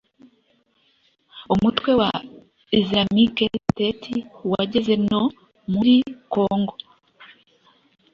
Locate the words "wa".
2.01-2.11